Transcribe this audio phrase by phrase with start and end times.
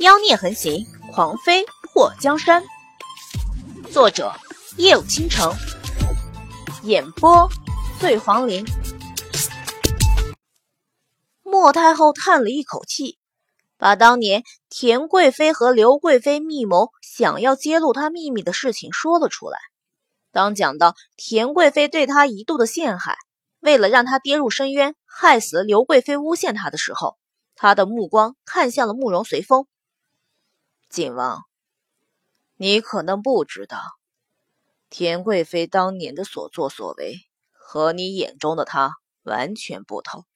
[0.00, 2.64] 妖孽横行，狂妃破江山。
[3.92, 4.32] 作者：
[4.78, 5.52] 夜舞倾城，
[6.84, 7.46] 演播：
[7.98, 8.64] 醉黄林。
[11.42, 13.18] 莫太后叹了一口气，
[13.76, 19.58] 把当年田贵妃和刘贵妃密谋想要揭露她秘密的事情说了出来。
[20.32, 23.18] 当讲到田贵妃对她一度的陷害，
[23.60, 27.18] 为了让她跌入深渊，害死刘贵妃，诬陷她的时候，
[27.54, 29.66] 他的目光看向了慕容随风。
[30.90, 31.44] 晋王，
[32.56, 33.80] 你可能不知道，
[34.88, 40.26] 田贵妃当年的所作所为和你眼中的她完全不同。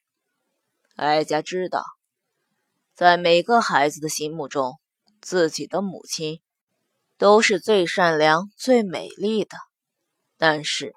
[0.95, 1.83] 哀家知道，
[2.95, 4.79] 在每个孩子的心目中，
[5.21, 6.41] 自己的母亲
[7.19, 9.57] 都是最善良、最美丽的。
[10.37, 10.95] 但是，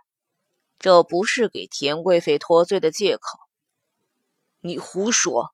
[0.78, 3.40] 这不是给田贵妃脱罪的借口。
[4.60, 5.52] 你胡说！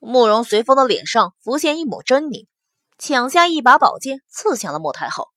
[0.00, 2.48] 慕容随风的脸上浮现一抹狰狞。
[2.98, 5.28] 抢下一把宝剑，刺向了莫太后。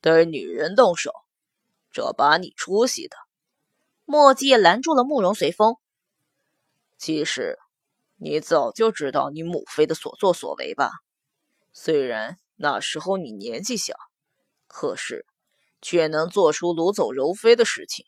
[0.00, 1.12] 对女人动手，
[1.92, 3.16] 这把你出息的。
[4.04, 5.76] 莫迹拦住了慕容随风。
[6.98, 7.60] 其实，
[8.16, 10.90] 你早就知道你母妃的所作所为吧？
[11.72, 13.94] 虽然那时候你年纪小，
[14.66, 15.24] 可是
[15.80, 18.04] 却能做出掳走柔妃的事情，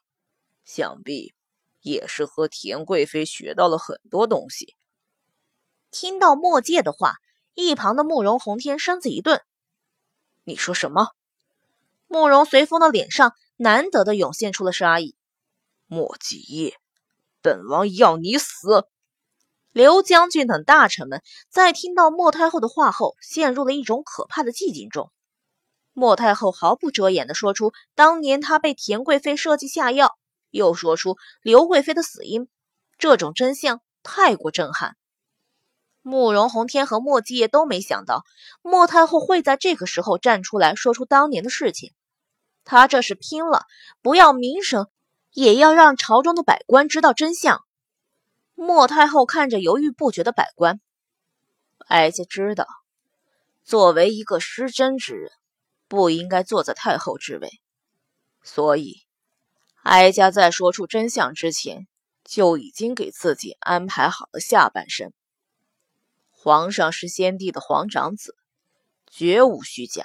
[0.64, 1.34] 想必
[1.82, 4.74] 也是和田贵妃学到了很多东西。
[5.92, 7.14] 听到莫界的话。
[7.54, 9.42] 一旁的慕容宏天身子一顿
[10.44, 11.08] ：“你说什么？”
[12.08, 15.14] 慕容随风的脸上难得的涌现出了杀意。
[15.86, 16.78] 莫继业，
[17.42, 18.86] 本王要你死！
[19.72, 25.10] 刘将军等大臣们在听到莫太后的话后，陷入了一种可怕的寂静中。
[25.94, 30.16] 莫太后毫不遮掩的说出当年她被田贵妃设计下药，
[30.50, 32.48] 又说出刘贵妃的死因，
[32.98, 34.96] 这种真相太过震撼。
[36.02, 38.24] 慕容宏天和莫继业都没想到
[38.60, 41.92] 莫太后会在这个时候站出来说出当年的事情，
[42.64, 43.66] 他这是拼了，
[44.02, 44.88] 不要名声，
[45.32, 47.64] 也要让朝中的百官知道真相。
[48.54, 50.80] 莫太后看着犹豫不决的百官，
[51.86, 52.66] 哀家知道，
[53.64, 55.30] 作为一个失贞之人，
[55.88, 57.60] 不应该坐在太后之位，
[58.42, 59.02] 所以
[59.82, 61.86] 哀家在说出真相之前，
[62.24, 65.12] 就已经给自己安排好了下半生。
[66.44, 68.34] 皇上是先帝的皇长子，
[69.08, 70.04] 绝无虚假。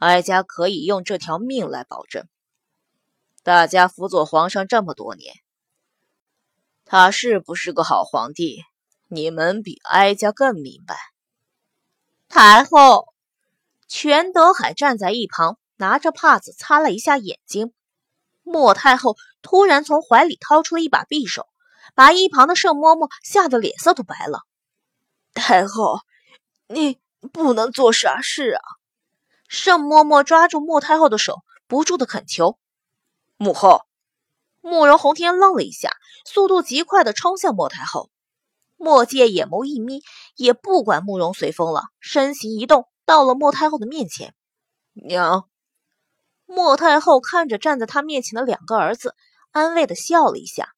[0.00, 2.26] 哀家可以用这条命来保证。
[3.44, 5.36] 大家辅佐皇上这么多年，
[6.84, 8.64] 他是不是个好皇帝？
[9.06, 10.98] 你们比哀家更明白。
[12.28, 13.14] 太后，
[13.86, 17.72] 全德海站在一旁，拿着帕子擦了一下眼睛。
[18.42, 21.46] 莫太后突然从怀里掏出了一把匕首，
[21.94, 24.40] 把一旁的盛嬷嬷吓得脸色都白了。
[25.34, 26.00] 太后，
[26.66, 26.98] 你
[27.32, 28.62] 不能做傻事啊！
[29.48, 32.58] 盛嬷嬷抓住莫太后的手，不住的恳求。
[33.36, 33.82] 母后，
[34.60, 38.10] 慕容宏天愣了一下，速度极快的冲向莫太后。
[38.76, 40.02] 莫界眼眸一眯，
[40.36, 44.34] 也不管慕容随风了，身形一动，到了莫太后的面前。
[44.92, 45.48] 娘，
[46.46, 49.14] 莫太后看着站在他面前的两个儿子，
[49.50, 50.74] 安慰的笑了一下。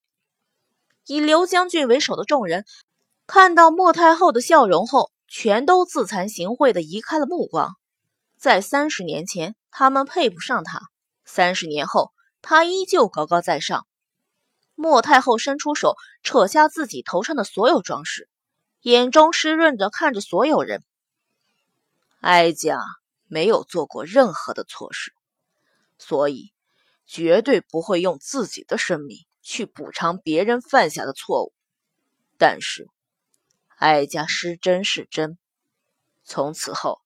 [1.05, 2.65] 以刘将军为首的众人。
[3.27, 7.75] 看到莫太后的笑容后，全都自惭形秽的移开了目光。
[8.37, 10.79] 在三十年前，他们配不上她；
[11.25, 12.11] 三十年后，
[12.43, 13.87] 她依旧高高在上。
[14.75, 18.29] 莫太后伸出手，扯下自己头上的所有装饰，
[18.81, 20.83] 眼中湿润的看着所有人。
[22.19, 22.79] 哀家
[23.27, 25.13] 没有做过任何的错事，
[25.97, 26.51] 所以
[27.07, 31.53] 绝对不会用自己的生命去补偿别人犯下的错误。
[32.37, 32.87] 但是。
[33.77, 35.37] 哀家失真是真，
[36.23, 37.01] 从此后，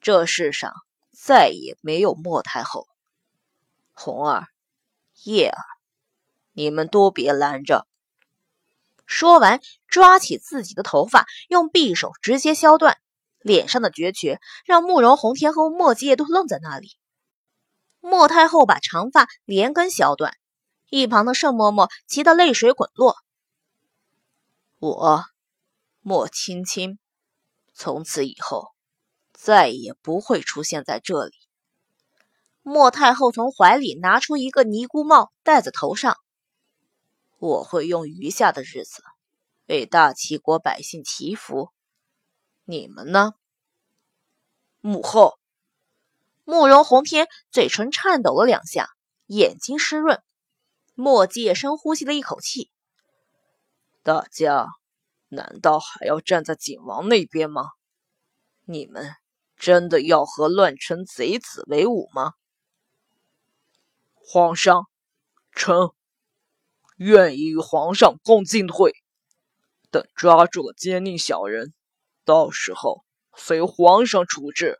[0.00, 0.74] 这世上
[1.10, 2.86] 再也没有莫太后。
[3.92, 4.46] 红儿、
[5.24, 5.58] 叶儿，
[6.52, 7.86] 你们都别拦着！
[9.06, 12.98] 说完，抓起自己的头发，用匕首直接削断。
[13.38, 16.98] 脸上的决绝让慕容红天和莫继业都愣在那里。
[18.00, 20.36] 莫太后把长发连根削断，
[20.90, 23.16] 一旁的盛嬷嬷急得泪水滚落。
[24.78, 25.24] 我。
[26.08, 27.00] 莫青青，
[27.74, 28.68] 从此以后
[29.32, 31.34] 再也不会出现在这里。
[32.62, 36.16] 莫太后从怀里拿出一个尼姑帽，戴在头上。
[37.38, 39.02] 我会用余下的日子
[39.66, 41.72] 为大齐国百姓祈福。
[42.66, 43.32] 你们呢？
[44.80, 45.40] 母后，
[46.44, 48.90] 慕容宏天嘴唇颤抖了两下，
[49.26, 50.22] 眼睛湿润。
[50.94, 52.70] 莫迹深呼吸了一口气。
[54.04, 54.68] 大家。
[55.28, 57.70] 难道还要站在景王那边吗？
[58.64, 59.14] 你们
[59.56, 62.32] 真的要和乱臣贼子为伍吗？
[64.14, 64.86] 皇上，
[65.52, 65.76] 臣
[66.96, 68.92] 愿意与皇上共进退。
[69.90, 71.72] 等抓住了奸佞小人，
[72.24, 73.04] 到时候
[73.36, 74.78] 随皇上处置。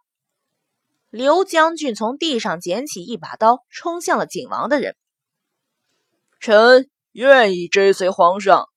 [1.10, 4.96] 刘将军从地上捡起一把刀，冲向了景王的人。
[6.40, 8.68] 臣愿意追随皇上。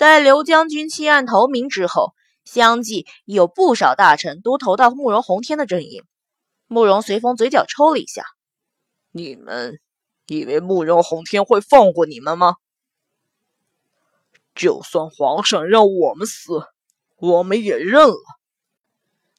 [0.00, 2.14] 在刘将军弃暗投明之后，
[2.46, 6.04] 相继有不少大臣都投到慕容宏天的阵营。
[6.68, 8.24] 慕容随风嘴角抽了一下
[9.12, 9.78] ：“你们
[10.26, 12.54] 以为慕容宏天会放过你们吗？
[14.54, 16.62] 就算皇上让我们死，
[17.18, 18.16] 我们也认了。”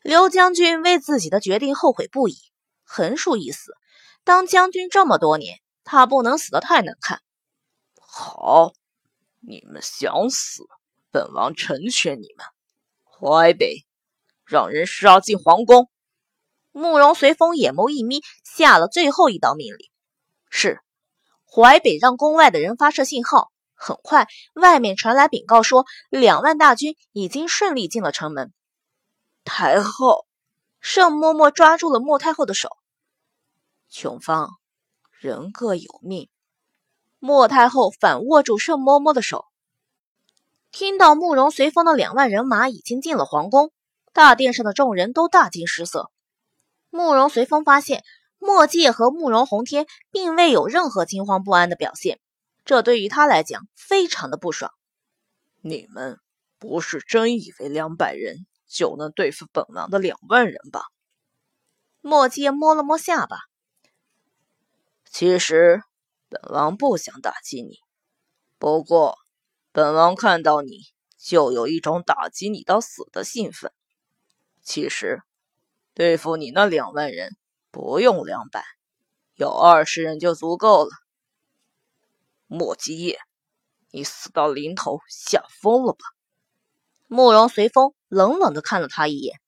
[0.03, 2.35] 刘将军为自己的决定后悔不已，
[2.83, 3.73] 横竖一死。
[4.23, 7.19] 当将军这么多年，他不能死得太难看。
[7.99, 8.73] 好。
[9.41, 10.63] 你们想死，
[11.11, 12.45] 本王成全你们。
[13.03, 13.85] 淮北，
[14.45, 15.89] 让人杀进皇宫。
[16.71, 19.89] 慕容随风眼眸一眯，下了最后一道命令：
[20.49, 20.79] 是
[21.45, 23.51] 淮北让宫外的人发射信号。
[23.73, 28.53] 很快，外面传来禀告说，两万大军已经顺利进了城门。
[29.43, 30.27] 太后，
[30.79, 32.69] 盛嬷嬷抓住了莫太后的手。
[33.89, 34.51] 琼芳，
[35.19, 36.29] 人各有命。
[37.23, 39.45] 莫太后反握住盛嬷嬷的手，
[40.71, 43.71] 听到慕容随风的两万人马已经进了皇宫，
[44.11, 46.09] 大殿上的众人都大惊失色。
[46.89, 48.03] 慕容随风发现
[48.39, 52.19] 莫介和慕容宏天并未有任何惊慌不安的表现，
[52.65, 54.71] 这对于他来讲非常的不爽。
[55.61, 56.17] 你们
[56.57, 60.85] 不是真以为两百人就能对付本王的两万人吧？
[62.01, 63.37] 莫介摸了摸下巴，
[65.11, 65.83] 其实。
[66.31, 67.79] 本王不想打击你，
[68.57, 69.17] 不过
[69.73, 70.85] 本王看到你
[71.17, 73.73] 就有一种打击你到死的兴奋。
[74.61, 75.21] 其实
[75.93, 77.35] 对付你那两万人
[77.69, 78.63] 不用两百，
[79.35, 80.91] 有二十人就足够了。
[82.47, 83.19] 莫继业，
[83.89, 85.99] 你死到临头吓疯了吧？
[87.07, 89.41] 慕容随风冷冷的看了他一眼。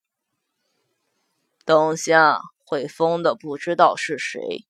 [1.63, 4.65] 等下会疯的不知道是谁。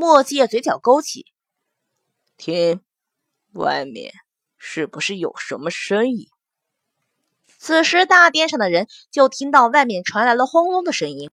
[0.00, 1.26] 莫继业嘴角勾起，
[2.38, 2.80] 听，
[3.52, 4.14] 外面
[4.56, 6.30] 是不是有什么声音？
[7.58, 11.30] 此时大殿上的人就听到外面传来了轰隆的声音，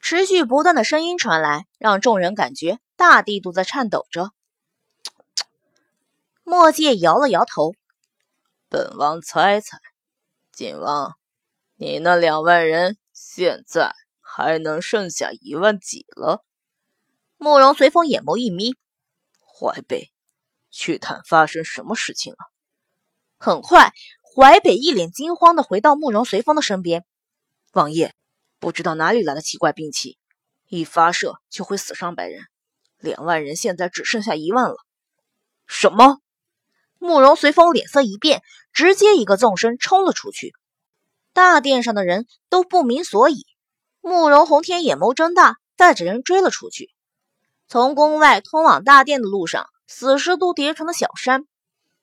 [0.00, 4.32] 持续不断的声音传来，让众人感觉大地都在颤抖着。
[6.44, 7.72] 莫介摇了摇头，
[8.68, 9.78] 本王猜猜，
[10.52, 11.14] 景王，
[11.76, 16.44] 你那两万人现在还能剩下一万几了？
[17.42, 18.76] 慕容随风眼眸一眯，
[19.40, 20.12] 淮北，
[20.70, 22.38] 去探发生什么事情了？
[23.38, 27.06] 很快，淮北一脸惊慌的回到慕容随风的身边。
[27.72, 28.12] 王爷，
[28.58, 30.18] 不知道哪里来的奇怪兵器，
[30.68, 32.42] 一发射就会死上百人，
[32.98, 34.76] 两万人现在只剩下一万了。
[35.66, 36.18] 什么？
[36.98, 40.52] 慕容随风脸色一变，直接一个纵身冲了出去。
[41.32, 43.46] 大殿上的人都不明所以。
[44.02, 46.90] 慕容宏天眼眸睁大，带着人追了出去。
[47.70, 51.46] 从宫外通往大殿的路上，死尸都叠成了小山。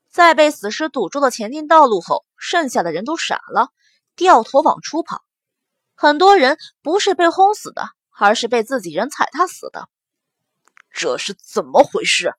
[0.09, 3.67] 在被死尸堵住了前进道路后，剩下的人都傻了，
[4.15, 5.25] 掉头往出跑。
[5.93, 9.89] 很多人不是被轰死的，而是被自己人踩踏死的。
[10.89, 12.33] 这是怎么回事？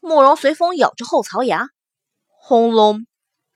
[0.00, 1.68] 慕容随风咬着后槽牙。
[2.26, 3.06] 轰隆！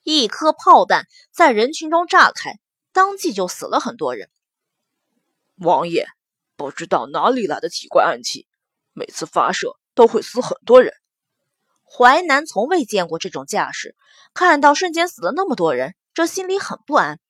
[0.05, 2.61] 一颗炮弹在人群中炸开，
[2.93, 4.31] 当即就死了很多人。
[5.57, 6.07] 王爷，
[6.55, 8.47] 不知道哪里来的奇怪暗器。
[8.97, 10.95] 每次发射都会死很多人。
[11.85, 13.95] 淮南从未见过这种架势，
[14.33, 17.21] 看到瞬间死了那么多人，这心里很不安。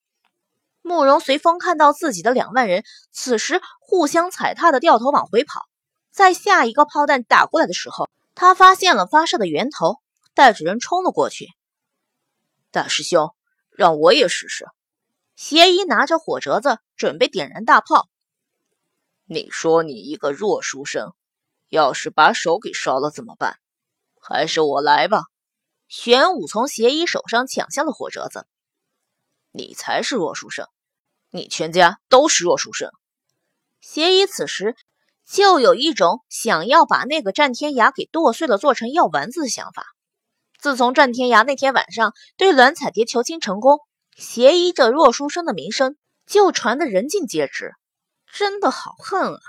[0.81, 5.63] 慕容随风看到自己的两万人此时互相踩踏的掉头往回跑，
[6.13, 9.97] 在下一个炮弹打过来的时候，他发现了发射的源头，
[10.35, 11.49] 带着人冲了过去。
[12.71, 13.35] 大师兄，
[13.71, 14.67] 让我也试试。
[15.35, 18.09] 邪医拿着火折子准备点燃大炮。
[19.27, 21.13] 你说你一个弱书生。
[21.69, 23.59] 要是把手给烧了怎么办？
[24.21, 25.23] 还是我来吧。
[25.89, 28.47] 玄武从邪医手上抢下了火折子。
[29.53, 30.67] 你才是弱书生，
[31.31, 32.91] 你全家都是弱书生。
[33.81, 34.75] 邪医此时
[35.29, 39.87] 就有一种想要把那个战天涯给剁碎了做成药丸子的想法。
[40.59, 43.79] 自从战天涯那天晚上对栾彩蝶求亲成功，
[44.17, 45.97] 邪医这弱书生的名声
[46.27, 47.73] 就传得人尽皆知，
[48.33, 49.41] 真的好恨啊！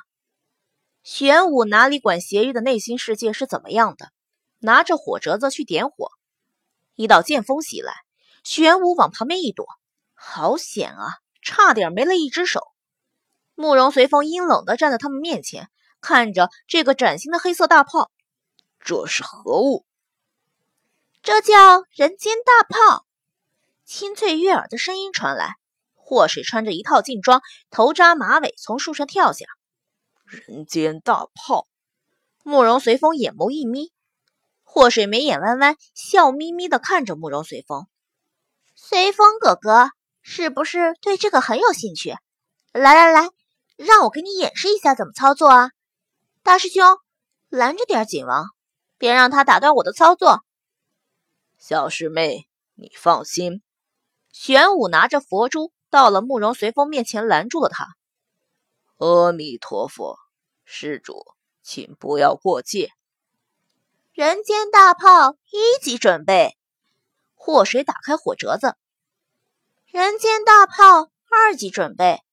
[1.07, 4.11] 玄武哪里管邪玉的内心世界是怎么样的，
[4.59, 6.11] 拿着火折子去点火，
[6.95, 7.93] 一道剑锋袭来，
[8.43, 9.65] 玄武往旁边一躲，
[10.13, 12.59] 好险啊，差点没了一只手。
[13.55, 15.69] 慕容随风阴冷的站在他们面前，
[16.01, 18.11] 看着这个崭新的黑色大炮，
[18.81, 19.85] 这是何物？
[21.23, 23.05] 这叫人间大炮。
[23.85, 25.55] 清脆悦耳的声音传来，
[25.95, 29.45] 祸水穿着一套劲装，头扎马尾，从树上跳下。
[30.27, 31.67] 人间大炮。
[32.43, 33.91] 慕容随风眼眸一眯，
[34.63, 37.87] 祸水眉眼弯弯，笑眯眯的看着慕容随风。
[38.75, 39.89] 随风哥哥，
[40.21, 42.15] 是不是对这个很有兴趣？
[42.73, 43.29] 来来来，
[43.75, 45.71] 让我给你演示一下怎么操作啊！
[46.43, 46.83] 大师兄，
[47.49, 48.45] 拦着点景王，
[48.97, 50.43] 别让他打断我的操作。
[51.57, 53.63] 小师妹，你放心。
[54.31, 57.87] 玄武拿着佛珠到了慕容随风面前，拦住了他。
[58.97, 60.17] 阿弥陀佛，
[60.65, 61.23] 施主，
[61.61, 62.89] 请不要过界。
[64.11, 66.57] 人间大炮一级准备。
[67.35, 68.75] 祸水打开火折子。
[69.85, 72.23] 人间大炮二级准备。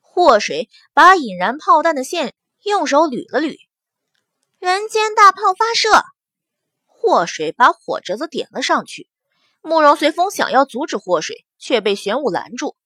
[0.00, 3.58] 祸水把引燃炮弹的线用手捋了捋。
[4.60, 5.88] 人间大炮发射。
[6.86, 9.10] 祸水把火折子点了上去。
[9.60, 12.76] 慕容随风想要阻止祸水，却被玄武拦住。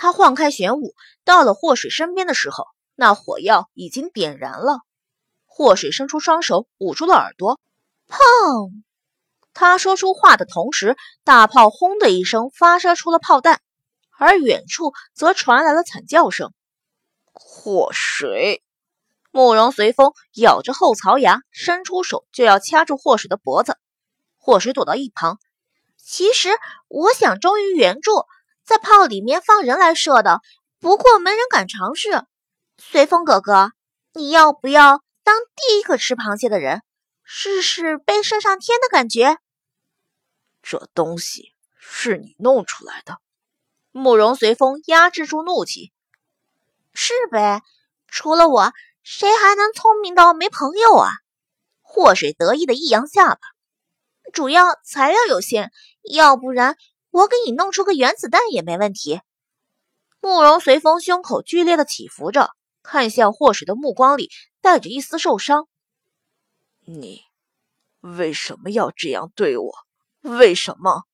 [0.00, 0.94] 他晃开玄武，
[1.26, 2.64] 到了祸水身边的时候，
[2.94, 4.78] 那火药已经点燃了。
[5.44, 7.60] 祸水伸出双手捂住了耳朵。
[8.08, 8.82] 砰！
[9.52, 13.60] 他说出话的同时，大炮轰的一声发射出了炮弹，
[14.16, 16.54] 而远处则传来了惨叫声。
[17.34, 18.62] 祸水，
[19.30, 23.76] 慕容随风咬着后槽牙，伸出手就要掐住祸水的脖子。
[24.38, 25.38] 祸水躲到一旁。
[25.98, 26.48] 其实
[26.88, 28.12] 我想忠于原著，
[28.70, 30.42] 在炮里面放人来射的，
[30.78, 32.22] 不过没人敢尝试。
[32.78, 33.72] 随风哥哥，
[34.12, 36.80] 你要不要当第一个吃螃蟹的人？
[37.24, 39.38] 试试被射上天的感觉。
[40.62, 43.18] 这东西是你弄出来的？
[43.90, 45.92] 慕容随风压制住怒气。
[46.94, 47.62] 是呗，
[48.06, 48.72] 除了我，
[49.02, 51.10] 谁还能聪明到没朋友啊？
[51.82, 53.40] 祸水得意的一扬下巴。
[54.32, 55.72] 主要材料有限，
[56.14, 56.76] 要不然
[57.10, 59.20] 我给你弄出个原子弹也没问题。
[60.20, 62.50] 慕容随风胸口剧烈的起伏着，
[62.82, 65.66] 看向祸水的目光里带着一丝受伤。
[66.84, 67.22] 你
[68.00, 69.72] 为什么要这样对我？
[70.22, 71.04] 为什么？